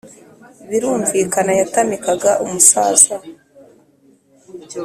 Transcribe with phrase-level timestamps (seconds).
[0.69, 3.13] birumvikana yatamikaga umusaza